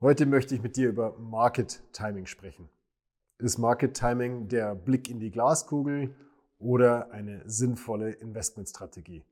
[0.00, 2.68] Heute möchte ich mit dir über Market Timing sprechen.
[3.38, 6.14] Ist Market Timing der Blick in die Glaskugel
[6.60, 9.24] oder eine sinnvolle Investmentstrategie?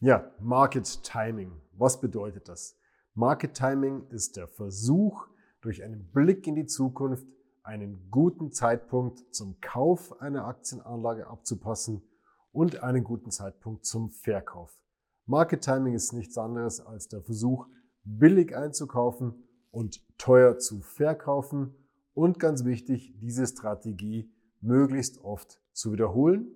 [0.00, 1.60] Ja, Market Timing.
[1.72, 2.78] Was bedeutet das?
[3.12, 5.28] Market Timing ist der Versuch,
[5.60, 7.26] durch einen Blick in die Zukunft
[7.64, 12.02] einen guten Zeitpunkt zum Kauf einer Aktienanlage abzupassen
[12.50, 14.80] und einen guten Zeitpunkt zum Verkauf.
[15.26, 17.66] Market Timing ist nichts anderes als der Versuch,
[18.06, 21.74] billig einzukaufen und teuer zu verkaufen
[22.14, 26.48] und ganz wichtig, diese Strategie möglichst oft zu wiederholen.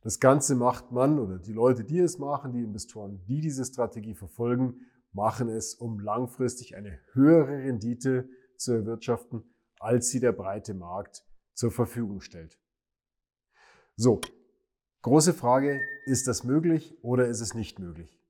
[0.00, 4.14] Das Ganze macht man oder die Leute, die es machen, die Investoren, die diese Strategie
[4.14, 9.44] verfolgen, machen es, um langfristig eine höhere Rendite zu erwirtschaften,
[9.78, 11.24] als sie der breite Markt
[11.54, 12.58] zur Verfügung stellt.
[13.96, 14.20] So,
[15.02, 18.23] große Frage, ist das möglich oder ist es nicht möglich?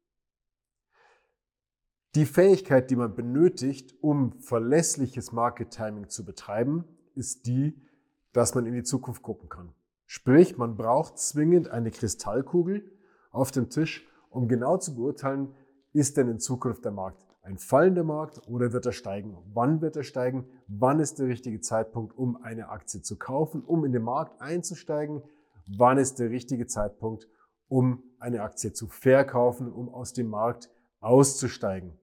[2.14, 6.84] Die Fähigkeit, die man benötigt, um verlässliches Market Timing zu betreiben,
[7.16, 7.82] ist die,
[8.32, 9.74] dass man in die Zukunft gucken kann.
[10.06, 12.84] Sprich, man braucht zwingend eine Kristallkugel
[13.32, 15.54] auf dem Tisch, um genau zu beurteilen,
[15.92, 19.36] ist denn in Zukunft der Markt ein fallender Markt oder wird er steigen?
[19.52, 20.46] Wann wird er steigen?
[20.66, 25.22] Wann ist der richtige Zeitpunkt, um eine Aktie zu kaufen, um in den Markt einzusteigen?
[25.76, 27.28] Wann ist der richtige Zeitpunkt,
[27.68, 31.98] um eine Aktie zu verkaufen, um aus dem Markt auszusteigen?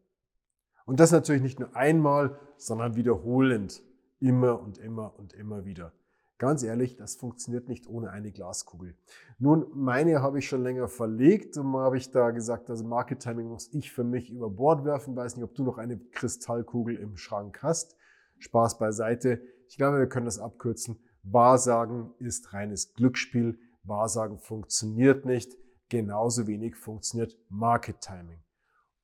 [0.91, 3.81] Und das natürlich nicht nur einmal, sondern wiederholend.
[4.19, 5.93] Immer und immer und immer wieder.
[6.37, 8.97] Ganz ehrlich, das funktioniert nicht ohne eine Glaskugel.
[9.39, 13.47] Nun, meine habe ich schon länger verlegt und habe ich da gesagt, also Market Timing
[13.47, 15.15] muss ich für mich über Bord werfen.
[15.15, 17.95] Weiß nicht, ob du noch eine Kristallkugel im Schrank hast.
[18.39, 19.41] Spaß beiseite.
[19.69, 20.99] Ich glaube, wir können das abkürzen.
[21.23, 23.57] Wahrsagen ist reines Glücksspiel.
[23.83, 25.53] Wahrsagen funktioniert nicht.
[25.87, 28.43] Genauso wenig funktioniert Market Timing.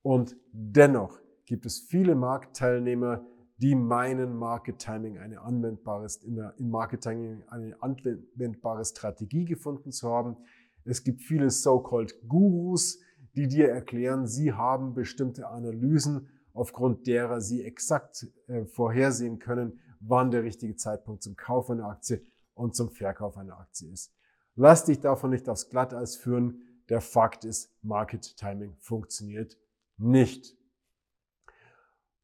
[0.02, 6.70] Und dennoch gibt es viele Marktteilnehmer, die meinen, Market Timing eine anwendbares, in der, in
[6.70, 10.36] Marketing eine anwendbare Strategie gefunden zu haben.
[10.84, 13.00] Es gibt viele so-called Gurus,
[13.34, 20.30] die dir erklären, sie haben bestimmte Analysen, aufgrund derer sie exakt äh, vorhersehen können, wann
[20.30, 22.22] der richtige Zeitpunkt zum Kauf einer Aktie
[22.54, 24.12] und zum Verkauf einer Aktie ist.
[24.54, 26.60] Lass dich davon nicht aufs Glatteis führen.
[26.88, 29.56] Der Fakt ist, Market Timing funktioniert
[29.96, 30.57] nicht.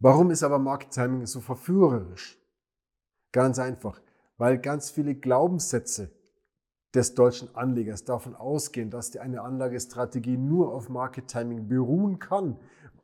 [0.05, 2.39] Warum ist aber Market Timing so verführerisch?
[3.33, 4.03] Ganz einfach,
[4.37, 6.11] weil ganz viele Glaubenssätze
[6.95, 12.59] des deutschen Anlegers davon ausgehen, dass eine Anlagestrategie nur auf Market Timing beruhen kann,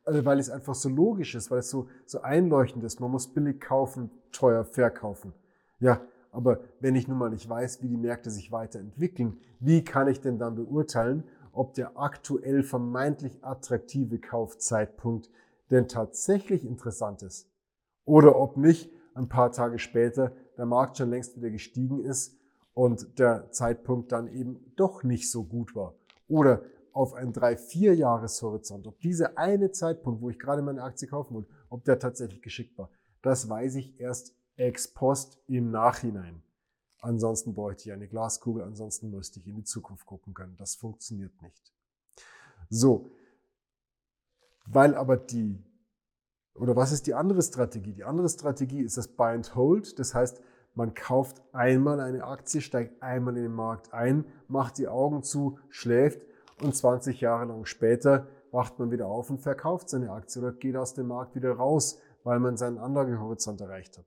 [0.05, 2.99] äh, weil es einfach so logisch ist, weil es so, so einleuchtend ist.
[2.99, 5.33] Man muss billig kaufen, teuer verkaufen.
[5.79, 6.01] Ja,
[6.31, 10.21] aber wenn ich nun mal nicht weiß, wie die Märkte sich weiterentwickeln, wie kann ich
[10.21, 15.31] denn dann beurteilen, ob der aktuell vermeintlich attraktive Kaufzeitpunkt
[15.71, 17.49] denn tatsächlich interessant ist
[18.05, 22.37] oder ob nicht ein paar Tage später der Markt schon längst wieder gestiegen ist
[22.73, 25.95] und der Zeitpunkt dann eben doch nicht so gut war.
[26.27, 31.07] Oder auf einen drei, vier Jahreshorizont, ob dieser eine Zeitpunkt, wo ich gerade meine Aktie
[31.07, 32.89] kaufen wollte, ob der tatsächlich geschickt war.
[33.21, 36.43] Das weiß ich erst ex post im Nachhinein.
[36.99, 40.55] Ansonsten bräuchte ich eine Glaskugel, ansonsten müsste ich in die Zukunft gucken können.
[40.57, 41.73] Das funktioniert nicht.
[42.69, 43.09] So,
[44.65, 45.63] weil aber die,
[46.55, 47.93] oder was ist die andere Strategie?
[47.93, 49.99] Die andere Strategie ist das Buy and Hold.
[49.99, 50.41] Das heißt,
[50.73, 55.59] man kauft einmal eine Aktie, steigt einmal in den Markt ein, macht die Augen zu,
[55.69, 56.21] schläft
[56.61, 60.75] und 20 Jahre lang später wacht man wieder auf und verkauft seine Aktie oder geht
[60.75, 64.05] aus dem Markt wieder raus, weil man seinen Anlagehorizont erreicht hat.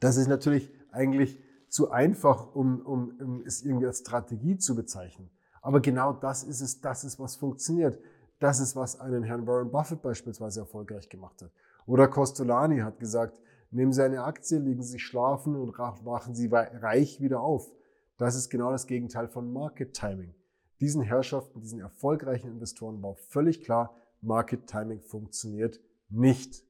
[0.00, 5.30] Das ist natürlich eigentlich zu einfach, um, um, um es irgendwie als Strategie zu bezeichnen.
[5.62, 7.98] Aber genau das ist es, das ist, was funktioniert.
[8.44, 11.50] Das ist, was einen Herrn Warren Buffett beispielsweise erfolgreich gemacht hat.
[11.86, 13.32] Oder Costolani hat gesagt,
[13.70, 17.72] nehmen Sie eine Aktie, legen Sie schlafen und wachen Sie reich wieder auf.
[18.18, 20.34] Das ist genau das Gegenteil von Market Timing.
[20.78, 25.80] Diesen Herrschaften, diesen erfolgreichen Investoren war völlig klar, Market Timing funktioniert
[26.10, 26.66] nicht.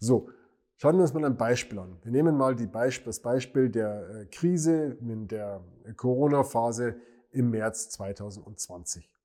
[0.00, 0.30] So,
[0.78, 1.96] schauen wir uns mal ein Beispiel an.
[2.02, 5.62] Wir nehmen mal Beisp das Beispiel der äh, Krise in der
[5.96, 6.96] Corona-Phase
[7.30, 9.15] im März 2020.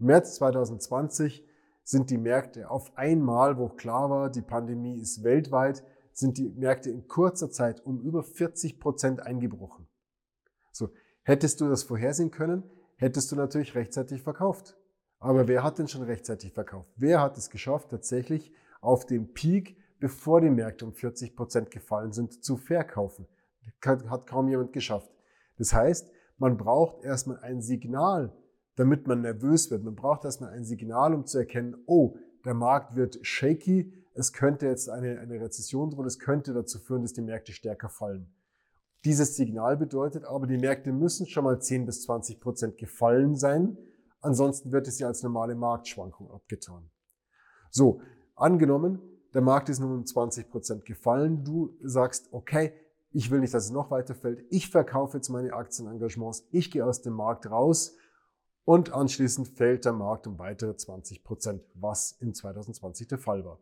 [0.00, 1.46] Im März 2020
[1.84, 6.90] sind die Märkte auf einmal, wo klar war, die Pandemie ist weltweit, sind die Märkte
[6.90, 9.86] in kurzer Zeit um über 40 Prozent eingebrochen.
[10.72, 10.88] So,
[11.22, 12.62] hättest du das vorhersehen können,
[12.96, 14.76] hättest du natürlich rechtzeitig verkauft.
[15.18, 16.88] Aber wer hat denn schon rechtzeitig verkauft?
[16.96, 22.12] Wer hat es geschafft, tatsächlich auf dem Peak, bevor die Märkte um 40 Prozent gefallen
[22.12, 23.26] sind, zu verkaufen?
[23.84, 25.12] Hat kaum jemand geschafft.
[25.58, 28.32] Das heißt, man braucht erstmal ein Signal,
[28.76, 29.84] damit man nervös wird.
[29.84, 34.66] Man braucht erstmal ein Signal, um zu erkennen, oh, der Markt wird shaky, es könnte
[34.66, 38.32] jetzt eine, eine Rezession drohen, es könnte dazu führen, dass die Märkte stärker fallen.
[39.04, 43.78] Dieses Signal bedeutet aber, die Märkte müssen schon mal 10 bis 20 Prozent gefallen sein,
[44.20, 46.90] ansonsten wird es ja als normale Marktschwankung abgetan.
[47.70, 48.02] So,
[48.34, 49.00] angenommen,
[49.32, 52.72] der Markt ist nun um 20 Prozent gefallen, du sagst, okay,
[53.12, 56.84] ich will nicht, dass es noch weiter fällt, ich verkaufe jetzt meine Aktienengagements, ich gehe
[56.84, 57.96] aus dem Markt raus
[58.64, 63.58] und anschließend fällt der Markt um weitere 20 Prozent, was in 2020 der Fall war.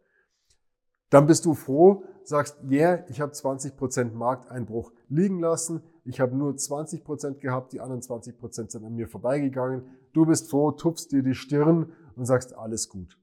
[1.10, 6.36] Dann bist du froh, sagst, yeah, ich habe 20 Prozent Markteinbruch liegen lassen, ich habe
[6.36, 9.86] nur 20 Prozent gehabt, die anderen 20 Prozent sind an mir vorbeigegangen.
[10.12, 13.18] Du bist froh, tupfst dir die Stirn und sagst, alles gut.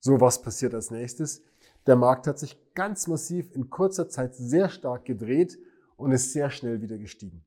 [0.00, 1.42] So, was passiert als nächstes?
[1.86, 5.58] Der Markt hat sich ganz massiv in kurzer Zeit sehr stark gedreht
[5.96, 7.44] und ist sehr schnell wieder gestiegen.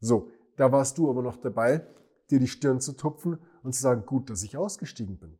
[0.00, 1.86] So, da warst du aber noch dabei,
[2.30, 5.38] dir die Stirn zu tupfen und zu sagen, gut, dass ich ausgestiegen bin.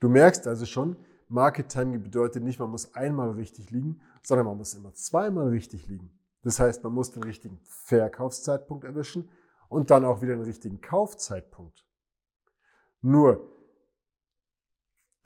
[0.00, 0.96] Du merkst also schon,
[1.28, 5.86] Market Timing bedeutet nicht, man muss einmal richtig liegen, sondern man muss immer zweimal richtig
[5.86, 6.10] liegen.
[6.42, 9.30] Das heißt, man muss den richtigen Verkaufszeitpunkt erwischen
[9.68, 11.86] und dann auch wieder den richtigen Kaufzeitpunkt.
[13.00, 13.48] Nur,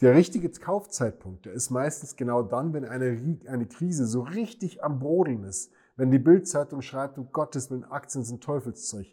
[0.00, 4.98] der richtige Kaufzeitpunkt, der ist meistens genau dann, wenn eine, eine Krise so richtig am
[4.98, 5.72] Brodeln ist.
[5.96, 9.06] Wenn die Bildzeitung schreibt, um Gottes Willen, Aktien sind Teufelszeug.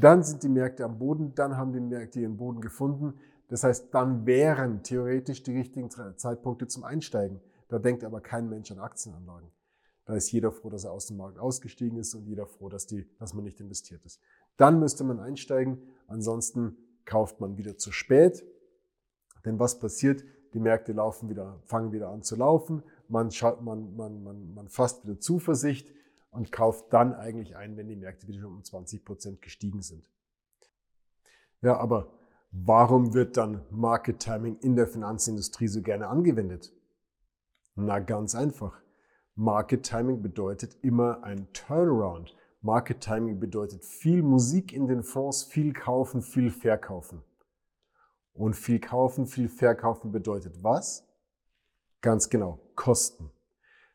[0.00, 3.14] Dann sind die Märkte am Boden, dann haben die Märkte ihren Boden gefunden.
[3.48, 7.40] Das heißt, dann wären theoretisch die richtigen Zeitpunkte zum Einsteigen.
[7.68, 9.48] Da denkt aber kein Mensch an Aktienanlagen.
[10.04, 12.86] Da ist jeder froh, dass er aus dem Markt ausgestiegen ist und jeder froh, dass,
[12.86, 14.20] die, dass man nicht investiert ist.
[14.56, 18.44] Dann müsste man einsteigen, ansonsten kauft man wieder zu spät.
[19.44, 20.24] Denn was passiert?
[20.52, 23.30] Die Märkte laufen wieder, fangen wieder an zu laufen, man,
[23.62, 25.92] man, man, man, man fasst wieder Zuversicht
[26.34, 30.08] und kauft dann eigentlich ein, wenn die Märkte wieder um 20 Prozent gestiegen sind.
[31.62, 32.12] Ja, aber
[32.50, 36.72] warum wird dann Market Timing in der Finanzindustrie so gerne angewendet?
[37.74, 38.80] Na, ganz einfach.
[39.34, 42.36] Market Timing bedeutet immer ein Turnaround.
[42.60, 47.22] Market Timing bedeutet viel Musik in den Fonds, viel kaufen, viel verkaufen.
[48.32, 51.06] Und viel kaufen, viel verkaufen bedeutet was?
[52.00, 53.30] Ganz genau, Kosten.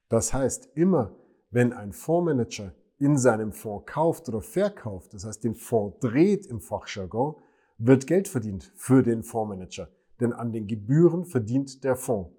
[0.07, 1.15] Das heißt, immer
[1.51, 6.59] wenn ein Fondsmanager in seinem Fonds kauft oder verkauft, das heißt den Fonds dreht im
[6.59, 7.35] Fachjargon,
[7.77, 9.89] wird Geld verdient für den Fondsmanager.
[10.19, 12.31] Denn an den Gebühren verdient der Fonds.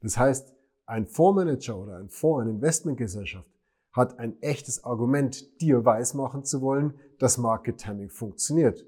[0.00, 0.54] Das heißt,
[0.86, 3.48] ein Fondsmanager oder ein Fonds, eine Investmentgesellschaft
[3.92, 8.86] hat ein echtes Argument, dir weismachen zu wollen, dass Market Timing funktioniert.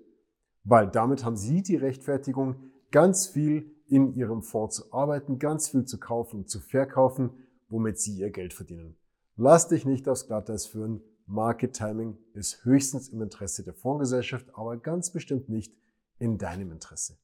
[0.65, 5.85] Weil damit haben sie die Rechtfertigung, ganz viel in ihrem Fonds zu arbeiten, ganz viel
[5.85, 7.31] zu kaufen und zu verkaufen,
[7.69, 8.97] womit sie ihr Geld verdienen.
[9.37, 11.03] Lass dich nicht aufs Glatteis führen.
[11.27, 15.73] Market Timing ist höchstens im Interesse der Fondsgesellschaft, aber ganz bestimmt nicht
[16.19, 17.17] in deinem Interesse.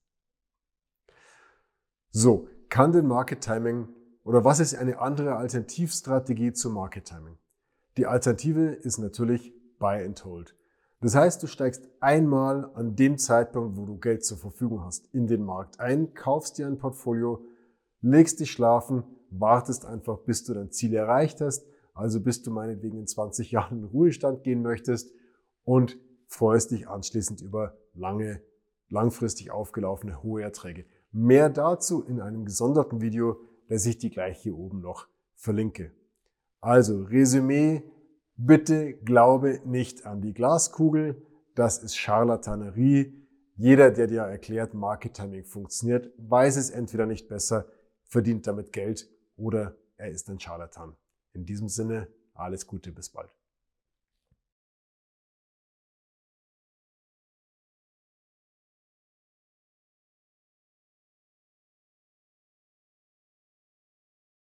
[2.11, 3.89] So, kann denn Market Timing
[4.23, 7.39] oder was ist eine andere Alternativstrategie zu Market Timing?
[7.97, 10.57] Die Alternative ist natürlich Buy and Hold.
[11.01, 15.27] Das heißt, du steigst einmal an dem Zeitpunkt, wo du Geld zur Verfügung hast, in
[15.27, 17.45] den Markt ein, kaufst dir ein Portfolio,
[18.01, 21.67] legst dich schlafen, wartest einfach, bis du dein Ziel erreicht hast,
[21.97, 25.13] also bis du meinetwegen in 20 Jahren in Ruhestand gehen möchtest
[25.65, 25.99] und
[26.29, 28.41] freust dich anschließend über lange,
[28.89, 30.85] langfristig aufgelaufene hohe Erträge.
[31.11, 35.93] Mehr dazu in einem gesonderten Video dass ich die gleich hier oben noch verlinke.
[36.61, 37.83] Also, Resümee,
[38.37, 41.23] bitte glaube nicht an die Glaskugel.
[41.55, 43.13] Das ist Charlatanerie.
[43.57, 47.67] Jeder, der dir erklärt, Market Timing funktioniert, weiß es entweder nicht besser,
[48.05, 50.95] verdient damit Geld oder er ist ein Charlatan.
[51.37, 53.31] In diesem Sinne, alles Gute, bis bald.